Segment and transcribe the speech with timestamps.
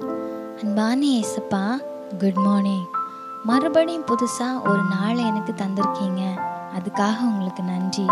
[0.00, 1.64] அன்பான ஏசப்பா
[2.18, 2.84] good morning
[3.44, 6.22] மறுபடியும் புதுசாக ஒரு நாளை எனக்கு தந்திருக்கீங்க.
[6.76, 8.06] அதுக்காக உங்களுக்கு நன்றி.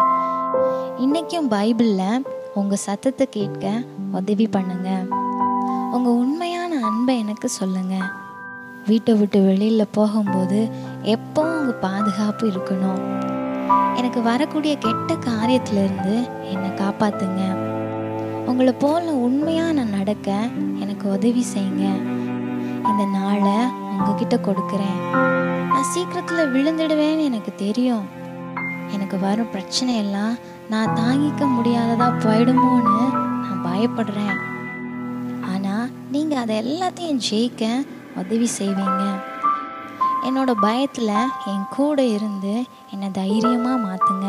[0.99, 2.25] இன்றைக்கும் பைபிளில்
[2.55, 3.83] உங்கள் சத்தத்தை கேட்க
[4.13, 4.91] உதவி பண்ணுங்க.
[5.93, 7.95] உங்கள் உண்மையான அன்பை எனக்கு சொல்லுங்க.
[8.87, 10.69] வீட்டை விட்டு வெளியில் போகும்போது
[11.03, 13.01] எப்பவும் உங்கள் பாதுகாப்பு இருக்கணும்.
[13.97, 17.69] எனக்கு வரக்கூடிய கெட்ட காரியத்திலிருந்து என்னை காப்பாத்துங்க.
[18.47, 20.31] உங்களை போல உண்மையாக நான் நடக்க
[21.01, 21.85] எனக்கு உதவி செய்யுங்க.
[22.89, 23.55] இந்த நாளை
[23.91, 24.99] உங்ககிட்ட கொடுக்குறேன்.
[25.71, 28.05] நான் சீக்கிரத்தில் விழுந்துடுவேன்னு எனக்கு தெரியும்.
[28.95, 30.35] எனக்கு வரும் பிரச்சனை எல்லாம்
[30.73, 32.99] நான் தாங்கிக்க முடியாததாக போயிடுமோன்னு
[33.45, 34.37] நான் பயப்படுறேன்.
[35.53, 37.73] ஆனால் நீங்கள் அதை எல்லாத்தையும் ஜெயிக்க
[38.25, 39.07] உதவி செய்வீங்க.
[40.29, 41.17] என்னோட பயத்தில்
[41.53, 42.55] என் கூட இருந்து
[42.93, 44.29] என்னை தைரியமாக மாற்றுங்க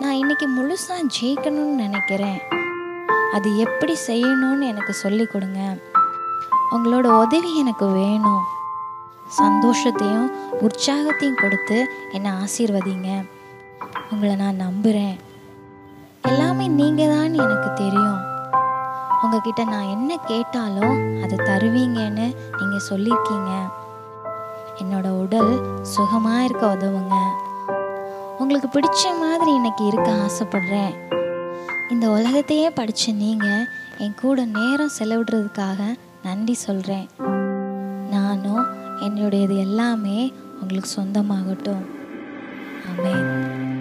[0.00, 2.40] நான் இன்னைக்கு முழுசாக ஜெயிக்கணும்னு நினைக்கிறேன்.
[3.36, 5.60] அது எப்படி செய்யணும்னு எனக்கு சொல்லி கொடுங்க.
[6.74, 8.44] உங்களோட உதவி எனக்கு வேணும்.
[9.38, 10.30] சந்தோஷத்தையும்
[10.66, 11.76] உற்சாகத்தையும் கொடுத்து
[12.12, 13.10] என்னை ஆசீர்வதிங்க.
[14.12, 15.18] உங்களை நான் நம்புகிறேன்
[16.30, 18.18] எல்லாமே நீங்கள் தான் எனக்கு தெரியும்.
[19.22, 22.26] உங்ககிட்ட நான் என்ன கேட்டாலும் அதை தருவீங்கன்னு
[22.58, 23.52] நீங்கள் சொல்லியிருக்கீங்க.
[24.82, 25.52] என்னோட உடல்
[25.94, 27.16] சுகமாக இருக்க உதவுங்க.
[28.38, 30.94] உங்களுக்கு பிடிச்ச மாதிரி இன்னைக்கு இருக்க ஆசைப்படுறேன்.
[31.90, 33.66] இந்த உலகத்தையே படித்த நீங்கள்
[33.98, 37.08] என் கூட நேரம் செலவிடுறதுக்காக நன்றி சொல்கிறேன்
[38.10, 38.66] நானும்
[39.00, 41.84] என்னுடையது எல்லாமே உங்களுக்கு சொந்தமாகட்டும்.
[42.88, 43.79] ஆமென்.